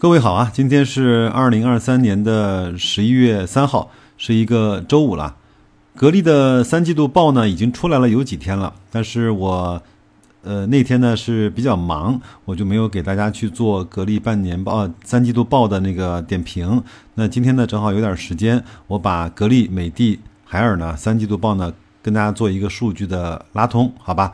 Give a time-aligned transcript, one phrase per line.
[0.00, 5.34] 各位好啊，今天是二零二三年的十一月三号，是一个周五了。
[5.96, 9.82] 格力的三季度报呢已经出来了有几天了，但是我
[10.44, 16.80] 呃那天呢是比较忙，我就没有给大家去做格力半年报、三季度报的那个点评。
[17.14, 24.32] 那今天呢正好有点时间，我把格力、美的、海尔呢三季度报呢跟大家做一个数据的拉通，好吧？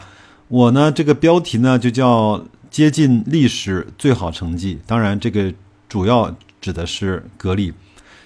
[0.49, 2.45] 我呢这个标题呢就叫。
[2.75, 5.55] 接近历史最好成绩，当然这个
[5.89, 7.73] 主要指的是格力。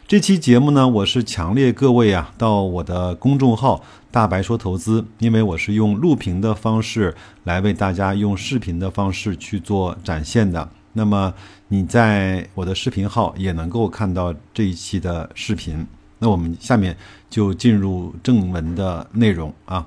[0.06, 10.66] 这期节目呢，我是强烈各位啊到我的公众号“大白说投资”，因为我是用录屏的方式来为大家用视频的方式去做展现的。
[10.94, 11.34] 那么
[11.68, 15.86] 你在我的视频号也能够看到这一期的视频。
[16.20, 16.96] 那我们下面
[17.28, 19.86] 就进入正文的内容啊。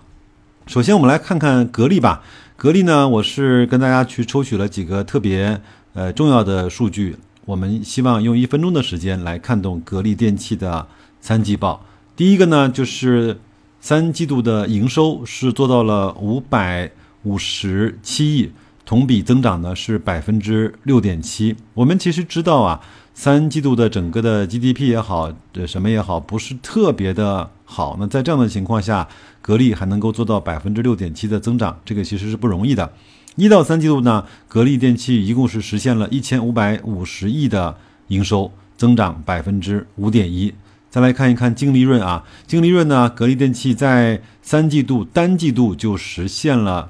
[0.72, 2.24] 首先我们来看看格力吧。
[2.56, 5.60] 格力呢，我是跟大家去抽取了几个特别
[5.92, 10.88] 呃重要的数据，我们希望用一分钟的时间来看懂格力电器的
[11.20, 11.86] 三季报。
[12.16, 13.38] 第一个呢，就是
[13.82, 16.90] 三季度的营收是做到了五百
[17.24, 18.52] 五十七亿，
[18.85, 21.58] 同比增长呢是百分之六点七。
[21.74, 22.80] 我们其实知道啊。
[23.24, 27.96] 三季度的整个的 GDP 也好，这什么也好，不是特别的好。
[28.00, 29.08] 那在这样的情况下，
[29.44, 32.91] 格力还能够做到百分之六点七的增长，这个其实是不容易的。
[33.36, 40.52] 一到三季度呢，格力电器一共是实现了一千五百五十亿的营收，增长百分之五点一。
[40.90, 46.90] 再来看一看净利润啊，净利润呢，格力电器在三季度单季度就实现了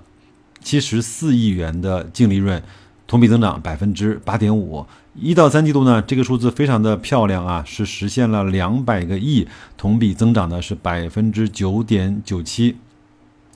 [0.61, 2.63] 七十四亿元的净利润。
[3.11, 9.45] 同比增长百分之八点五，一到三季度呢，这个数字非常的漂亮啊，是实现了两百个亿，
[9.77, 12.77] 同比增长呢是百分之九点九七。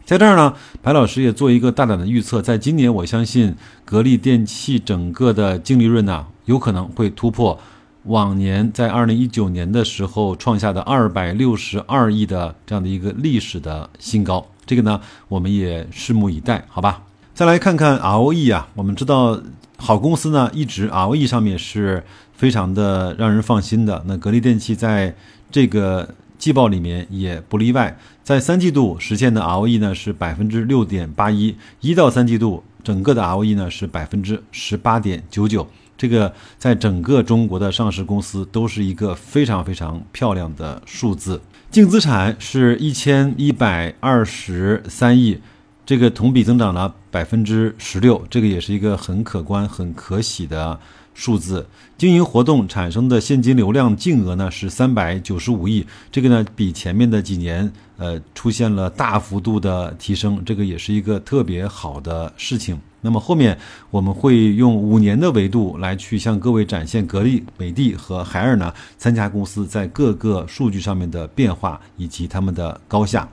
[0.04, 7.58] 在这儿呢，白老师也做一个大胆的预测，在今年，我相信格力电器整个的净利润呢，有可能会突破
[8.04, 14.46] 往年在二零一九年的时候创下的二百六十二亿的这样的一个历史的新高。
[14.66, 17.04] 这个呢，我们也拭目以待，好吧？
[17.36, 19.38] 再来看看 ROE 啊，我们知道
[19.76, 22.02] 好公司呢，一直 ROE 上面是
[22.32, 24.02] 非常的让人放心的。
[24.08, 25.14] 那格力电器在
[25.52, 35.68] 这个季报里面也不例外，在三季度实现的 ROE 呢是百分之六点八一，一到三季度整个的 ROE 呢是百分之十八点九九，
[35.98, 41.42] 这个在整个中国的上市公司都是一个非常非常漂亮的数字。
[41.70, 45.42] 净资产是一千一百二十三亿。
[45.86, 50.80] 这个同比增长了百分之十六，这个也是一个很可观、很可喜的
[51.14, 51.66] 数字。
[51.96, 62.80] 经营活动产生的现金流量净额呢是三百九十五亿，这个呢比前面的几年呃出现了大幅度的提升，这个也是一个特别好的事情。
[63.00, 63.56] 那么后面
[63.92, 73.30] 我们会用五年的维度来去向各位展现格力、美的和海尔呢三家公司在各个数据上面的变化以及他们的高下。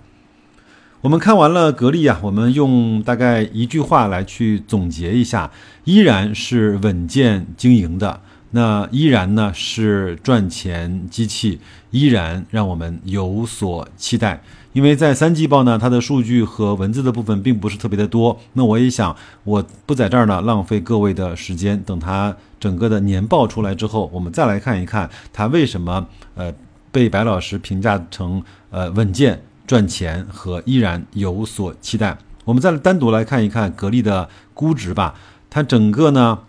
[1.02, 5.50] 我们看完了格力啊，我们用大概一句话来去总结一下，
[5.82, 8.20] 依然是稳健经营的，
[8.52, 11.58] 那依然呢是赚钱机器，
[11.90, 14.40] 依然让我们有所期待。
[14.74, 26.54] 因为在三季报呢，它的数据和文字的部分并不是特别的多，那我也想我不在这儿呢浪费各位的时间，等它整个的年报出来之后，我们再来看一看它为什么呃
[26.92, 28.40] 被白老师评价成
[28.70, 29.42] 呃稳健。
[29.66, 32.18] 赚钱和依然有所期待。
[32.44, 35.14] 我们再来单独来看一看格力的估值吧。
[35.48, 36.40] 它整个呢，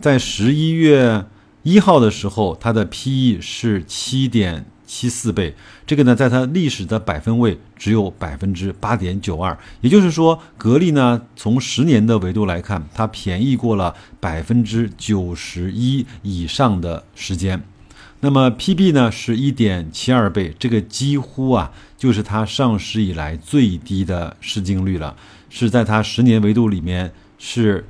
[0.00, 1.26] 在十一月
[1.62, 5.54] 一号的时候，它的 PE 是七点七四倍。
[5.86, 9.58] 这个呢，在它历史的百分位只有百分之八点九二。
[9.80, 17.62] 也就是说，格力呢，从十年的维度来看，它便宜过了百分之九十一以上的时间。
[18.20, 25.14] 那么 PB 呢是一点七二倍，这个几乎啊就是它上市以来最低的市净率了，
[25.50, 27.84] 是在它十年维度里面是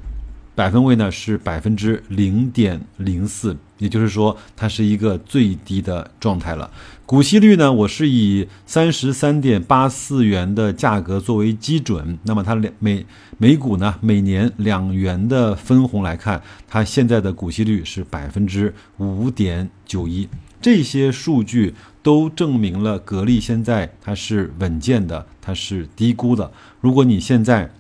[0.57, 6.69] 百分位呢是百分之零点零四，也就是说它是一个最低的状态了。
[7.07, 13.07] 股息率呢，我是以三十三点八四元的价格作为基准，那么它两每
[13.39, 20.29] 每股呢每年两元的分红来看，它现在的股息率是百分之五点九一，
[20.61, 26.51] 这些数据都证明了格力现在它是稳健的，它是低估的。
[26.81, 27.71] 如果你现在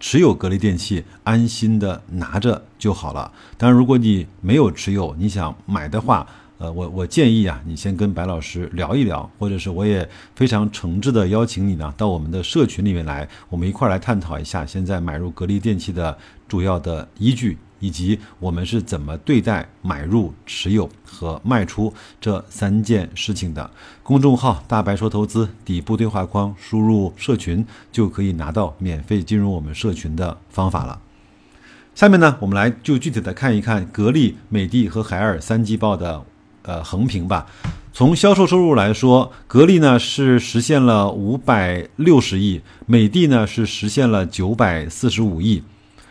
[0.00, 3.32] 持有格力电器，安心的拿着就好了。
[3.56, 6.26] 当然，如果你没有持有，你想买的话。
[6.60, 16.18] 呃，我我建议啊，你先跟白老师聊一聊，或者是我也非常诚挚的邀请你呢，到我们的社群里面来，我们一块儿来探讨一下现在买入格力电器的
[16.48, 23.70] 主要的依据以及我们是怎么对待买入、持有和卖出这三件事情的。
[24.02, 31.00] 公众号“大白说投资”底部对话框输入“社群”就可以拿到免费进入我们社群的方法了。
[31.94, 36.24] 下面呢，我们来就具体的看一看格力、美的和海尔三季报的
[36.62, 37.46] 呃横评吧。
[37.92, 45.64] 从销售收入来说，格力呢是实现了五百六十亿，美的呢是实现了九百四十五亿，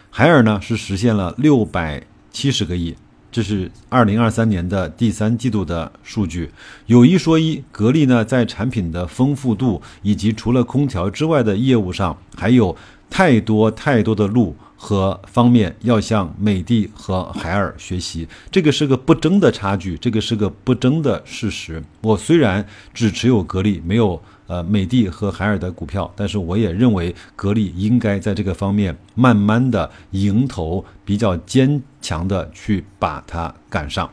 [0.10, 2.96] 海尔呢是实现了六百七十个亿。
[3.30, 6.50] 这是二零二三年的第三季度的数据。
[6.88, 12.76] 有一说一，格力呢在产品的丰富度以及除了空调之外的业务上，还有
[13.10, 14.56] 太多太多的路。
[14.78, 21.84] 和方面要向美的和海尔学习，这个是个不争的差距，这个是个不争的事实。
[22.02, 34.08] 我虽然只持有格力，没有呃美的和海尔的股票，但是我也认为格力应该在这个方面慢慢的迎头，比较坚强的去把它赶上。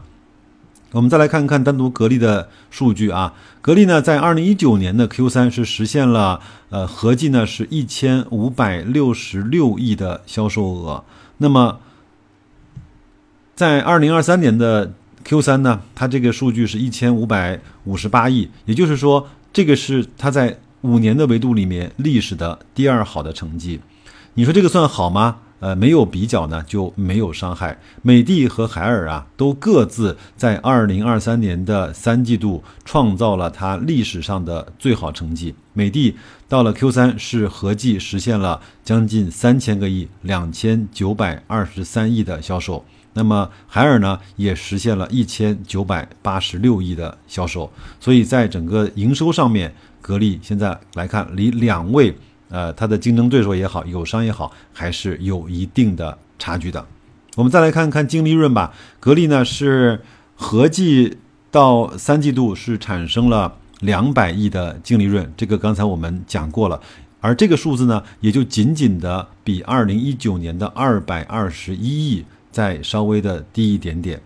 [0.94, 11.02] 我们再来看看单独格力的数据啊，格力呢在二零一九年的 Q 三是实现了呃合计呢是一千五百六十六亿的销售额，
[11.38, 11.81] 那么
[13.56, 14.93] 在二零二三年的
[15.25, 23.81] Q 三呢，它这个数据是一千五百五十八亿，也就是说这个是它在五年的维度里面历史的第二好的成绩，
[24.35, 25.38] 你说这个算好吗？
[25.64, 27.78] 呃，没有比较呢，就没有伤害。
[28.02, 35.55] 美的和海尔啊，都各自在二零二三年的三季度创造了它历史上的最好成绩。
[35.72, 36.14] 美的
[36.50, 42.84] 到了 Q 三是合计实现了将近三千个亿，两千九百二十三亿的销售。
[43.14, 47.72] 那么海尔呢，也实现了一千九百八十六亿的销售。
[47.99, 52.14] 所以在整个营收上面，格力现在来看，离两位。
[52.50, 56.87] 呃，它的竞争对手也好，友商也好，还是有一定的差距的。
[57.37, 58.73] 我们再来看看净利润吧。
[59.00, 60.02] 格力呢是
[60.37, 61.19] 合计
[61.50, 66.81] 到三季度是产生了两百亿的净利润，这个刚才我们讲过了。
[67.20, 74.20] 而这个数字呢，也就仅仅的比二零一九年的二百二十一亿再稍微的低一点点。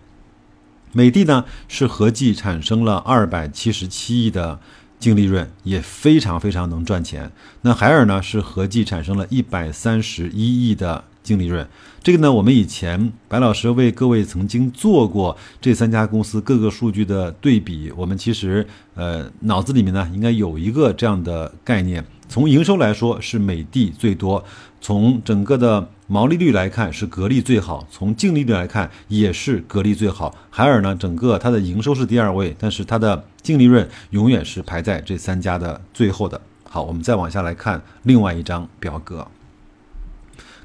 [0.91, 4.59] 美的呢是合计产生了二百七十七亿的。
[4.99, 7.31] 净利润也非常非常能赚钱。
[7.61, 11.65] 那海尔呢是合计产生了一百三十一亿的净利润。
[12.01, 17.91] 这个呢，我们以前白老师为各位曾经做过这三家公司各个数据的对比。
[17.95, 18.65] 我们其实
[18.95, 24.43] 呃脑子里面呢应该有一个这样的概念：从营收来说是美的最多，
[24.81, 25.89] 从整个的。
[26.11, 30.35] 毛利率来看是格力最好，从净利率来看也是格力最好。
[30.49, 36.41] 海尔呢，整个它的营收是第二位，但是它的净利润永远是排在这三家的最后的。
[36.67, 39.27] 好，我们再往下来看另外一张表格。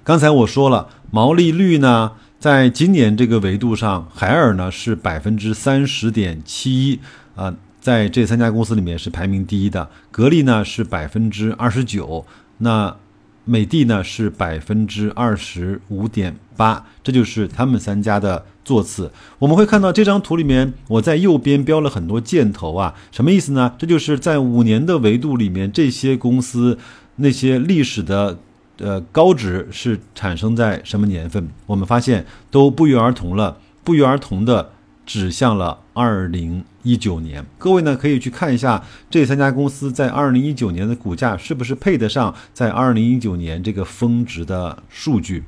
[0.02, 7.00] 刚才我说了，毛利率呢，在今年这个维度上，海尔呢是百分之三十点七一
[7.34, 9.90] 啊，在这三家公司里面是排名第一的。
[10.10, 12.24] 格力呢是百分之二十九，
[12.56, 12.96] 那。
[13.44, 19.12] 美的呢是百分之二十五点八，这就是他们三家的座次。
[19.38, 23.74] 我们会看到这张图里面，我在右边标了很多箭头啊，什么意思呢？
[23.78, 26.78] 这就是在五年的维度里面，这些公司
[27.16, 28.38] 那些历史的
[28.78, 31.48] 呃高值是产生在什么年份？
[31.66, 34.70] 我们发现都不约而同了，不约而同的。
[35.06, 45.44] 指向了二零一九年，各位呢可以去看一下这三家公司在二零一九年的股价是不是配得上在二零一九年这个峰值的数据。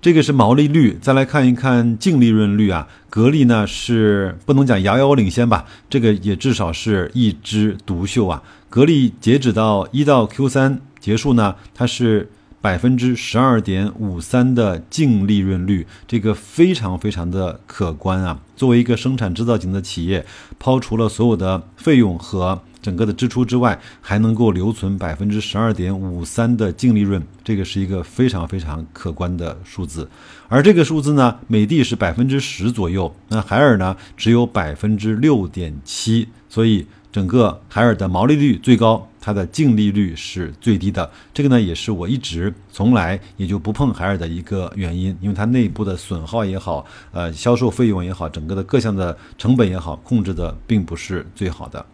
[0.00, 2.88] 这个是毛利率，再来看一看净利润率啊。
[3.10, 8.42] 格力呢是不能讲遥遥领先吧，这个也至少是一枝独秀啊。
[8.70, 12.30] 格力截止到一到 Q 三结束呢，它是。
[12.60, 18.40] 百分之十二点五三的净利润率，这个非常非常的可观啊！
[18.56, 20.26] 作为一个生产制造型的企业，
[20.58, 30.08] 抛除了所有的费用和整个的支出之外，还能够留存百分之十二点五三的净利润，这个是一个非常非常可观的数字。
[30.48, 36.86] 而这个数字呢，美的是百分之十左右，那海尔呢只有百分之六点七，所以。
[37.10, 41.10] 整个海尔的毛利率最高，它的净利率是最低的。
[41.32, 51.84] 这个呢，也是我一直从来也就不碰海尔的一个原因，因为它内部的损耗也好，呃，销售费用也好，整个的各项的成本也好，控制的并不是最好的。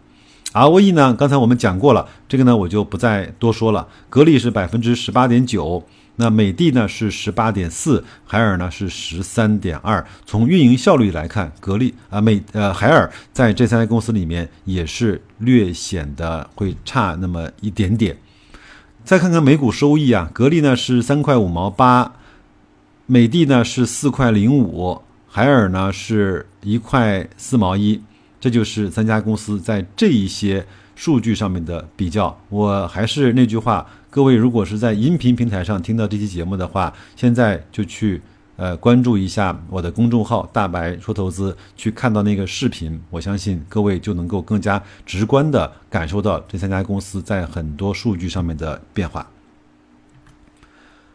[0.53, 3.87] ROE 呢，刚才我们讲过了，这个呢我就不再多说了。
[4.09, 5.83] 格力是百分之十八点九。
[6.17, 10.05] 那美的呢是十八点四，海尔呢是十三点二。
[10.25, 18.17] 从运营效率来看，格力啊美呃海尔在这三家公司里面也是略显得会差那么一点点。
[19.03, 22.13] 再看看每股收益啊，格力呢是三块五毛八，
[23.05, 28.01] 美的呢是四块零五，海尔呢是一块四毛一，
[28.39, 32.35] 这就是三家公司在这一些数据上面的比较。
[32.49, 38.21] 我还是那句话，各位如果是在音频平台上听到这期节目的话，现在就去
[38.55, 49.27] 呃关注一下我的公众号“大白说投资”，去看到那个视频，我相信各位就能够更加直观的感受到这三家公司在很多数据上面的变化。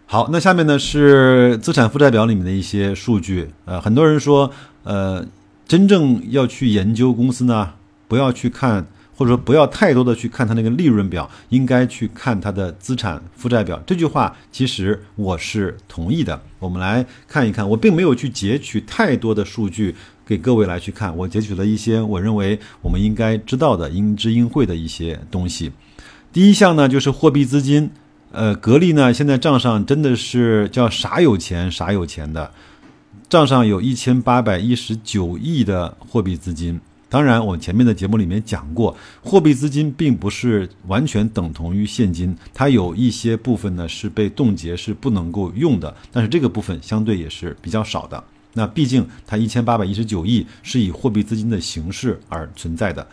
[0.05, 3.49] 好，那下面呢是资产负债表里面的一些数据。
[3.65, 4.51] 呃，很多人说，
[4.83, 5.25] 呃，
[5.69, 7.75] 真正要去研究公司呢，
[8.09, 8.89] 不要去看，
[9.21, 13.79] 或者说不要太多的去看它那个利润表，应该去看它的资产负债表。
[13.87, 16.41] 这句话其实我是同意的。
[16.59, 25.71] 我们来看一看，我并没有去截取太多的数据给各位来去看，我截取了一些我认为我们应该知道的、应知应会的一些东西。
[26.33, 27.91] 第一项呢，就是货币资金。
[28.33, 32.51] 呃，格力呢，现在账上真的是叫啥有钱啥有钱的，
[33.29, 36.81] 账上有一千八百一十九亿的货币资金。
[37.11, 45.93] 当然，我前面的节目里面讲过，货币资金并不是完全等同于现金，它有一些部分呢是被冻结，是不能够用的。
[46.13, 48.23] 但是这个部分相对也是比较少的。
[48.55, 53.05] 那毕竟它一千八百一十九亿是以货币资金的形式而存在的。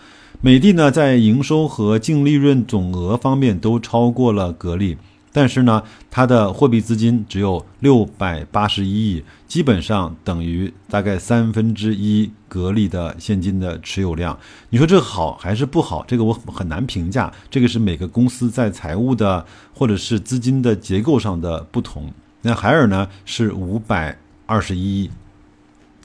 [0.41, 4.95] 美的呢，在营收和净利润总额方面都超过了格力，
[5.31, 14.37] 但是呢，它的货币资金只有六百八十一亿，基本上等于大概三分之一格力的现金的持有量。
[14.69, 16.03] 你说这好还是不好？
[16.07, 17.31] 这个我很难评价。
[17.51, 22.11] 这个是每个公司在财务的或者是资金的结构上的不同。
[22.41, 25.09] 那海尔呢是五百二十一亿。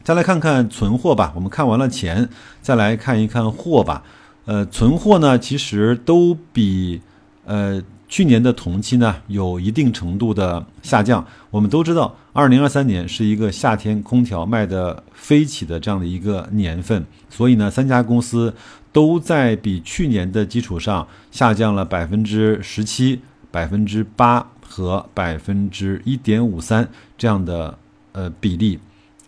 [0.03, 1.33] 再来看看存货吧。
[1.35, 2.29] 我们看完了钱，
[2.61, 4.03] 再来看一看货吧。
[4.45, 7.01] 呃，存货呢，其实都比
[7.45, 7.81] 呃
[8.13, 11.27] 去年的同期呢有一定程度的下降。
[11.51, 18.55] 我们都知道，二零二三年是一个夏天空调卖的飞起的这样的一个年份，所以呢，三家公司
[18.93, 23.19] 都在比去年的基础上下降了百分之十七、
[23.51, 27.79] 百分之八和百分之一点五三这样的
[28.13, 28.79] 呃比例。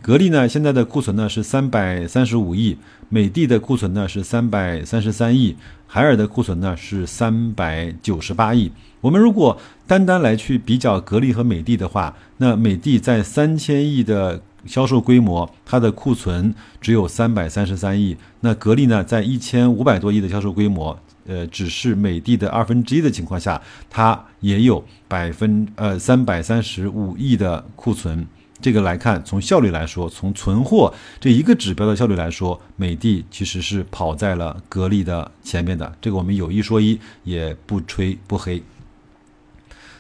[0.05, 2.77] 格力呢，现在的库存呢是三百三十五亿，
[3.09, 5.57] 美的的库存呢是三百三十三亿，
[5.87, 8.71] 海尔的库存呢是三百九十八亿。
[9.01, 23.59] 我们如果单单来去比较格力和美的的话，那美的在三千亿的销售规模，它的库存只有三百三十三亿；那格力呢，在一千五百多亿的销售规模，呃，只是美的的二分之一的情况下，
[23.89, 28.27] 它也有百分呃三百三十五亿的库存。
[28.65, 35.95] 这个来看，从效率来说，从存货这一个指标的效率来说，美的其实是跑在了格力的前面的。
[36.01, 38.63] 这个我们有一说一，也不吹不黑。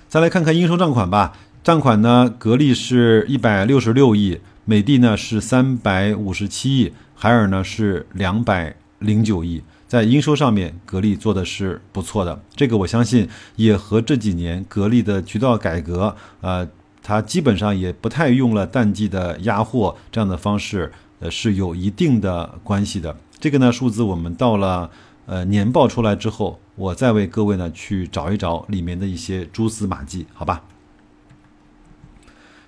[0.08, 9.62] 再来看看应收账款吧，账款呢，格力是一百六十六亿，美的呢是三百五十七亿，海尔呢是两百零九亿。
[9.86, 12.40] 在应收上面，格力做的是不错的。
[12.56, 16.66] 这个我相信也和这几年格力的渠道改革，呃。
[17.06, 23.14] 它基本上也不太用了淡季的压货这样的方式，呃，是有一定的关系的。
[23.38, 24.90] 这个呢，数字我们到了
[25.26, 30.62] 呃年报出来之后，我再为各位呢去找一找里面的一些蛛丝马迹，好吧？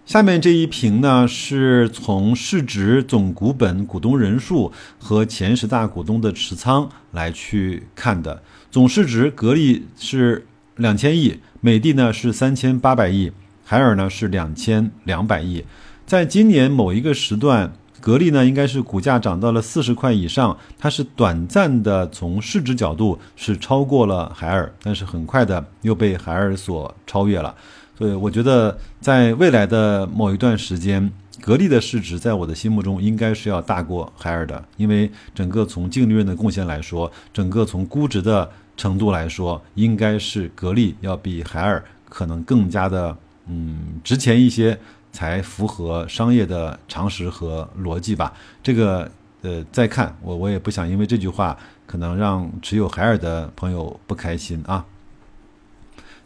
[0.05, 8.43] 下面这一屏呢，是从市值、总股本、股东人数和前十大股东的持仓来去看的。
[8.71, 13.33] 总市值，格力是两千亿，美的呢是三千八百亿。
[13.68, 15.64] 海尔呢是两千两百亿，
[16.06, 27.52] 在今年某一个时段，格力呢应该是股价涨到了四十块以上，它是短暂的从市值角度是超过了海尔，但是很快的又被海尔所超越了。
[27.99, 43.18] 所以我觉得在未来的某一段时间，格力的市值在我的心目中应该是要大过海尔的，因为整个从净利润的贡献来说，整个从估值的程度来说，应该是格力要比海尔可能更加的。
[43.48, 44.78] 嗯，值钱一些
[45.12, 48.32] 才符合商业的常识和逻辑吧。
[48.62, 49.10] 这个
[49.42, 54.84] 呃，再看我我也不想因为这句话可能让持有海尔的朋友不开心啊。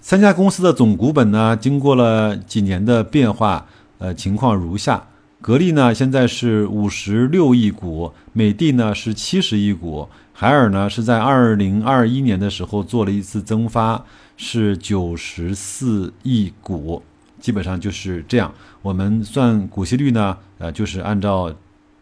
[0.01, 3.67] 三家公司的总股本呢，经过了几年的变化，
[3.99, 5.09] 呃，情况如下：
[5.43, 14.03] 格力呢现在是五十六亿股，美的呢是七十亿股，海尔呢是在二零二一年的时候做了一次增发，
[14.39, 17.03] 是九十四亿股。
[17.41, 21.53] 基本上就是这样，我们算股息率呢，呃，就是按照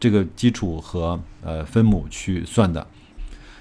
[0.01, 2.87] 这个基础和呃分母去算的。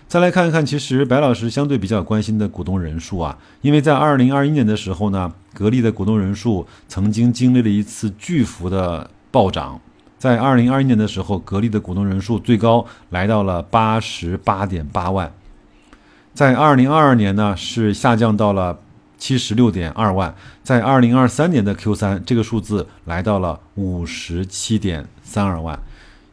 [0.07, 9.79] 再来看一看，其实白老师相对比较关心的股东人数啊，因为在二零二一年的时候呢，格力的股东人数曾经经历了一次巨幅的暴涨，
[10.17, 15.29] 在二零二一年的时候，格力的股东人数最高来到了八十八点八万，
[16.33, 18.79] 在二零二二年呢是下降到了
[19.17, 20.33] 七十六点二万，
[20.63, 25.79] 在二零二三年的 Q 三，这个数字来到了五十七点三二万。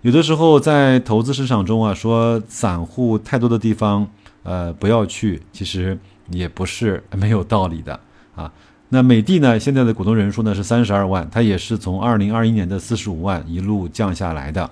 [0.03, 4.07] 有的时候在投资市场中啊，说散户太多的地方，
[4.43, 5.99] 呃，不要去，其实
[6.29, 7.99] 也不是没有道理的
[8.35, 8.53] 啊。
[8.91, 14.71] 那美的呢，现在的股东人数呢是三十二万，它也是从二零二一年的四十五万一路降下来的。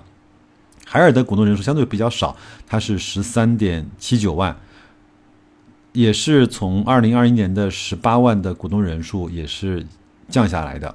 [0.85, 2.35] 海尔的股东人数相对比较少，
[2.67, 4.55] 它是十三点七九万，
[5.93, 9.85] 也是从二零二一年的十八万的股东人数也是
[10.27, 10.93] 降下来的。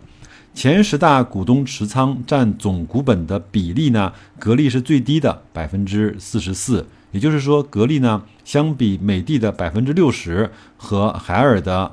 [0.55, 6.85] 前十大股东持仓占总股本的比例呢，格力是最低的，百分之四十四。
[7.13, 11.93] 也就是说，格力呢，相比美的的百分之六十和海尔的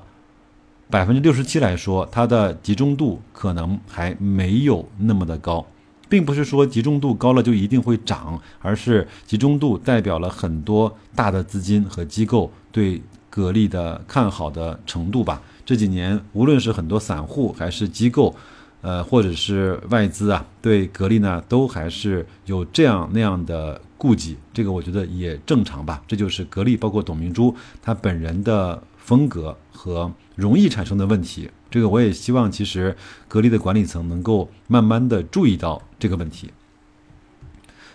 [0.90, 5.66] 百分之六十七来说，它的集中度可能还没有那么的高，
[6.10, 15.42] 并不是说集中度高了就一定会涨，而是集中度代表了很多大的资金和机构对格力的看好的程度吧。
[15.66, 18.36] 这几年，无论是很多散户还是机构。
[18.82, 26.00] 呃，或者是外资啊，对格力呢，都还是有这样那样的顾忌，这个我觉得也正常吧。
[26.08, 31.52] 这就是格力，包括董明珠他本人的风格和容易产生的问题。
[31.70, 32.98] 这个我也希望，其实
[33.28, 36.50] 格力的管理层能够慢慢的注意到这个问题。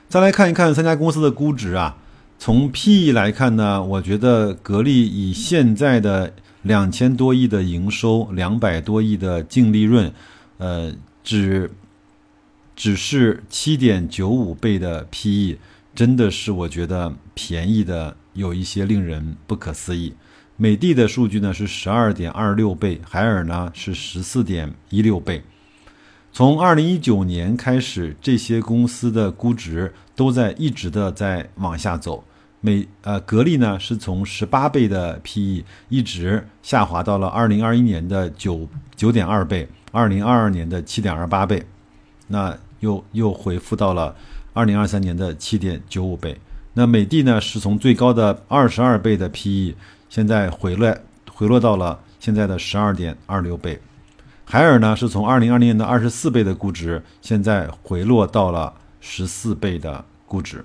[0.08, 1.96] 再来看一看三家公司的估值啊，
[2.38, 10.12] 从 PE 来看呢，我觉得格力以现在的两千多亿的营收，两百多亿的净利润。
[10.58, 10.92] 呃，
[11.24, 11.70] 只
[12.76, 15.56] 只是七点九五倍的 PE，
[15.94, 20.12] 真的是我觉得便宜的有一些令人不可思议。
[20.62, 25.42] 美的的数据呢是十二点二六倍，海尔呢是十四点一六倍。
[26.34, 32.22] 从二零一九年开始，这些公司的估值都在一直的在往下走。
[32.60, 39.66] 美呃，格力呢是从十八倍的 PE 一直下滑到了二零二一年的九九点二倍。
[39.92, 41.64] 二零二二年的七点二八倍，
[42.26, 44.14] 那又又回复到了
[44.52, 46.38] 二零二三年的七点九五倍。
[46.74, 49.74] 那美的呢，是从最高的二十二倍的 PE，
[50.10, 50.94] 现在回落
[51.32, 53.80] 回落到了现在的十二点二六倍。
[54.44, 60.62] 海尔呢，是从二零二零年的二十四倍的估值，现在回落到了十四倍的估值。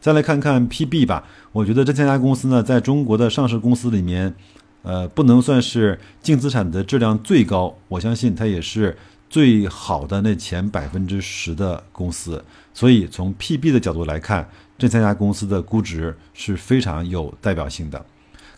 [0.00, 4.34] 再来看看 PB 吧，我觉得这三家公司呢，在中国的上市公司里面。
[4.82, 8.96] 呃，不能算是净资产的质量最高，我相信它也是
[9.28, 12.44] 最好的那前百分之十的公司。
[12.72, 18.06] 所以从 PB 的角度来看，这三家公司的估值是非常有代表性的。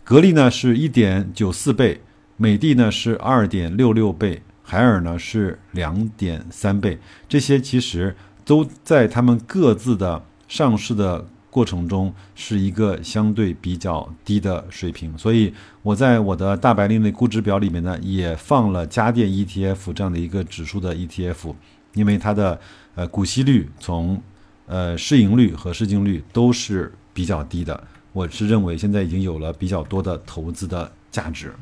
[0.09, 2.01] 格力呢是一点九四倍，
[2.35, 6.97] 美的呢是二点六六倍，海尔呢是两点三倍。
[7.27, 11.27] 这些其实都在他们各自的上市的。
[11.51, 21.55] 过程中是一个相对比较低的水平，所以我在我的大白令的估值表里面呢，也放了家电 ETF 这样的一个指数的 ETF，
[21.95, 22.59] 因为它的
[22.93, 24.21] 呃股息率从
[24.67, 27.83] 呃市盈率和市净率都是比较低的，
[28.19, 31.53] 我是认为现在已经有了比较多的投资的价值，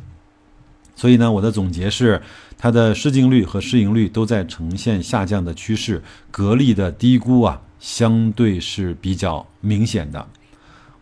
[0.96, 2.20] 所以呢，我的总结是
[2.58, 7.62] 它的市净率和市盈率都在呈现下降的趋势，格力的低估啊。
[7.80, 10.28] 相对是比较明显的。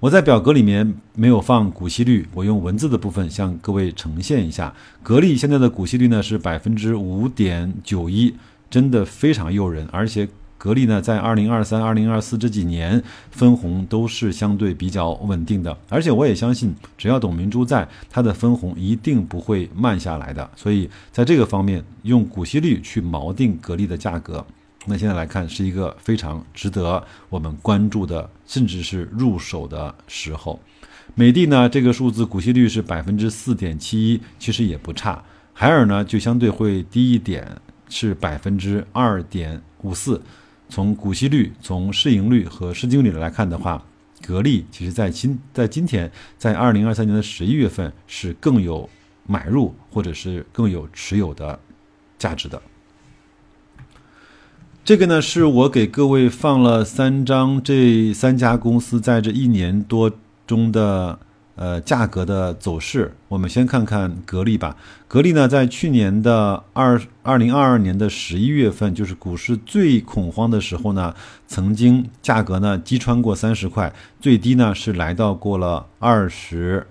[0.01, 4.73] 我在表格里面没有放股息率，我用文字的部分向各位呈现一下。
[5.01, 8.35] 格力现在的股息率呢是百分之五点九一，
[8.69, 9.87] 真的非常诱人。
[9.89, 15.77] 而且格力呢在二零二三、二零二四这几年分红都是相对比较稳定的。
[15.89, 20.49] 而且我也相信，只要董明珠在，它的分红一定不会慢下来的。
[20.55, 24.45] 所以在这个方面，用股息率去锚定格力的价格。
[24.87, 30.59] 那现在来看，是一个非常值得我们关注的，甚至是入手的时候。
[31.15, 35.23] 美的呢，这个数字股息率是百分之四点七一，其实也不差。
[35.53, 37.47] 海尔呢，就相对会低一点，
[37.89, 40.21] 是百分之二点五四。
[40.75, 43.81] 从股息率、从市盈率和市净率来看的话，
[44.21, 48.89] 格力其实在今在今天，在二零二三年的十一月份是更有
[49.25, 51.57] 买入或者是更有持有的
[52.19, 52.61] 价值的。
[54.83, 60.11] 这个呢，是我给各位放了三张这三家公司在这一年多
[60.45, 61.17] 中的
[61.55, 64.75] 呃价格的走势，我们先看看格力吧。
[65.07, 71.13] 格力呢，在去年的二二零二二年的十一月份，就是股市最恐慌的时候呢，
[71.47, 76.85] 曾经价格呢击穿过三十块，最低呢是来到过了二十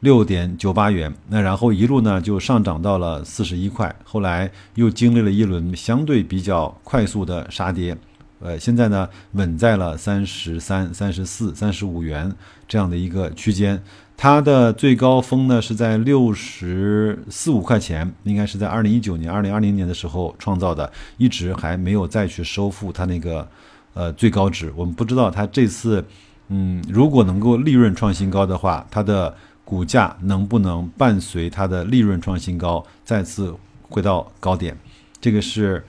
[0.00, 1.14] 六点九八元。
[1.28, 7.96] 那然后一路呢就上涨到了四十一块，后来又经历了一轮相对比较快速的杀跌。
[8.38, 12.30] 呃，现在呢稳在了三十三、三十四、三十五元
[12.68, 13.82] 这样的一个区间，
[14.14, 23.48] 它的最高峰呢是在六十四五块钱，应该是在二零一九年、二零二零年的时候创造的，一直还没有再去收复它那个
[23.94, 24.70] 呃最高值。
[24.76, 26.04] 我们不知道它这次，
[26.48, 33.54] 嗯，如果能够利润创新高的话，它的股价能不能伴随它的利润创新高再次
[33.88, 34.76] 回到高点？
[35.22, 35.82] 这个是。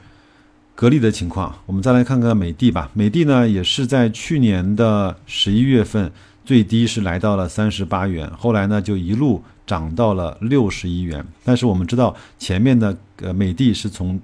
[0.77, 2.91] 格力的情况，我们再来看看美的吧。
[2.93, 6.11] 美的呢，也是在去年的十一月份
[6.45, 11.25] 最低是来到了三十八元，后来呢就一路涨到了六十一元。
[11.43, 14.21] 但是我们知道，前面的呃美的是从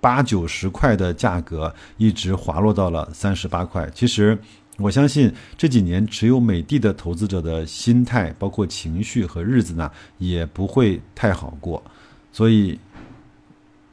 [0.00, 3.90] 八九十块的价格一直滑落到了三十八块。
[3.92, 4.38] 其实
[4.76, 11.82] 我相信这几年持有美的的投资者的心态，包括情绪和日子呢，也不会太好过，
[12.30, 12.78] 所以。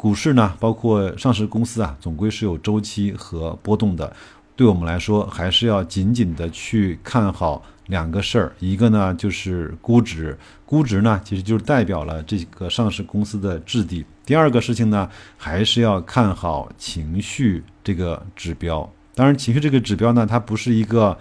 [0.04, 4.14] 股市呢，包括上市公司啊，总归是有周期和波动的。
[4.54, 8.52] 对我们来说，还是要紧紧的去看好两个事儿。
[8.60, 14.06] 一个呢，就是估值，估值呢，其实就是代表了这个上市公司的质地。
[14.26, 18.92] 第二个事情呢，还是要看好情绪这个指标。
[19.16, 21.18] 当然，情绪这个指标呢，它不是一个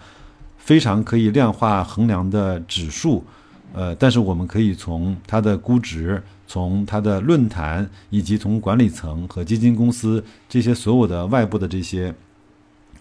[0.59, 3.25] 非常可以量化衡量的指数。
[3.73, 12.15] 呃，但是我们可以从它的估值、从它的论坛，以及从管理层和基金公司这些所有的外部的这些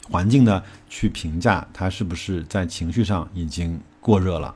[0.09, 4.55] 环境呢，去评价它是不是在情绪上已经过热了。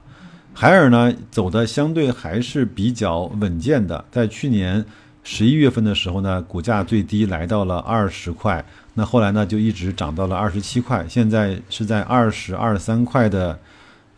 [0.53, 4.85] 海尔呢，走的相对还是比较稳健的，在去年
[5.21, 13.59] 十一月份的时候呢，股价最低来到了二十块，那后来呢就一直涨到了二十七块，现在是在二十二三块的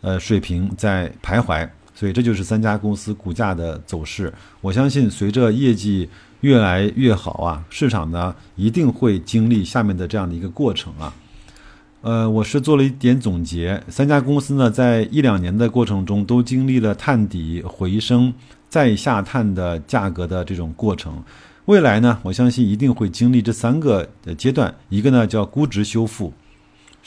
[0.00, 1.68] 呃水平在徘徊。
[1.98, 4.32] 所以这就是三家公司股价的走势。
[4.60, 6.08] 我相信，随着业绩
[6.42, 11.12] 越来越好啊，市场呢一定会经历下面的这样的一个过程啊。
[12.02, 18.32] 呃，我是做了一点总结，三家公司呢在一两年的过程中都经历了探底回升
[18.68, 21.20] 再下探的价格的这种过程。
[21.64, 26.32] 未来呢，我相信一定会经历这三个阶段，一个呢叫估值修复。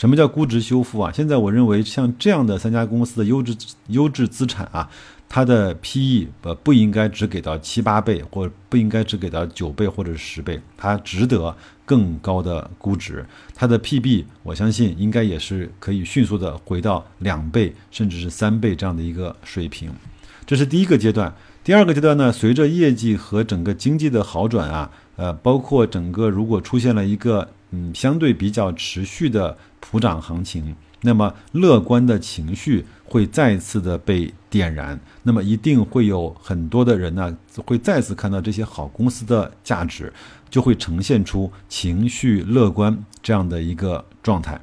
[0.01, 1.11] 什么叫估值修复啊？
[1.11, 3.55] 现在我认为像这样的三家公司的优质
[3.89, 4.89] 优质资产啊，
[5.29, 13.23] 它的 PE 呃不应该只给到七八倍，或不应该只给到九倍或者是十倍，它值得更高的估值。
[13.53, 19.91] 它的 PB 我相信应该也是可以迅速的回到两倍甚至是三倍这样的一个水平。
[20.47, 21.31] 这是第一个阶段。
[21.63, 29.57] 第二个阶段呢，随着业绩和整个经济的好转啊，呃，包括整个如果出现了一个嗯相对比较持续的。
[29.83, 40.13] 普涨行情，那么乐观的情绪会再次的被点燃，那么一定会有很多的人呢，会再次看到这些好公司的价值，
[40.51, 44.61] 就会呈现出情绪乐观这样的一个状态。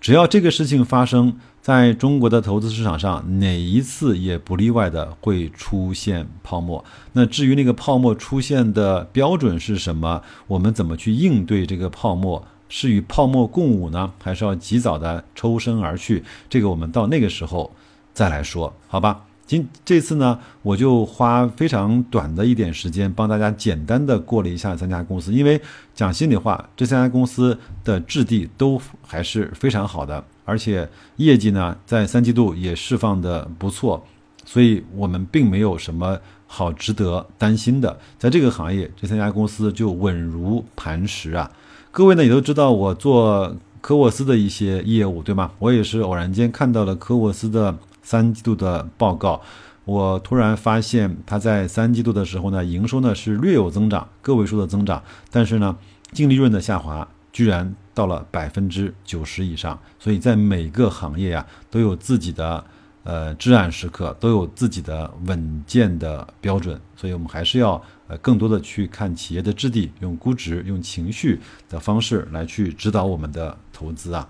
[0.00, 6.84] 只要这个事情发生在中国的投资市场上，哪一次也不例外的会出现泡沫。
[7.14, 12.46] 那至于那个泡沫出现的标准是什么，我们怎么去应对这个泡沫？
[12.68, 16.22] 是与泡沫共舞呢，还是要及早的抽身而去？
[16.50, 17.74] 这个我们到那个时候
[18.12, 19.22] 再来说，好吧？
[19.46, 25.32] 今这次呢，我就花非常短的一点时间，帮大家简单的过了一下三家公司。
[25.32, 25.58] 因为
[25.94, 34.04] 讲心里话，这三家公司的质地都还是非常好的，而且业绩呢，在三季度也释放的不错，
[34.44, 37.98] 所以我们并没有什么好值得担心的。
[38.18, 41.50] 在这个行业，这三家公司就稳如磐石啊。
[41.90, 45.50] 各位呢也都知道我做科沃斯的一些业务，对吗？
[45.58, 49.40] 我也是偶然间看到了科沃斯的三季度的报告，
[49.84, 55.76] 我突然发现它在三季度的时候呢，营收呢是略有增长，个位数的增长，但是呢，
[56.12, 59.78] 净利润的下滑居然到了百分之九十以上。
[59.98, 62.64] 所以在每个行业呀，都有自己的
[63.02, 67.82] 呃至暗时刻，都有自己的稳健的标准，所以我们还是要。
[68.06, 74.28] 呃，更多的去看企业的质地，用估值、用情绪的方式来去指导我们的投资啊。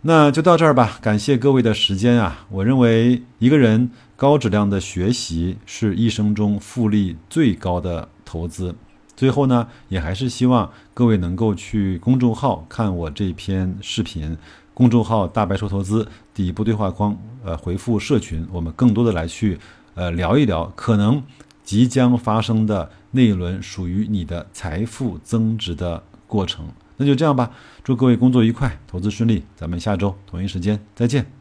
[0.00, 2.46] 那就到这儿吧，感谢各位的时间啊。
[2.48, 8.74] 我认为一个人高质量的学习是一生中复利最高的投资。
[9.18, 14.38] 最后呢，也还是希望各位能够去公众号看我这篇视频。
[14.72, 19.58] 公众号“大白说投资”底部对话框，呃，回复“社群”，我们更多的来去
[19.96, 21.20] 呃聊一聊可能
[21.64, 26.68] 即将发生的那一轮属于你的财富增值的过程。
[26.96, 27.50] 那就这样吧，
[27.82, 31.37] 祝各位工作愉快，投资顺利，咱们下周同一时间再见。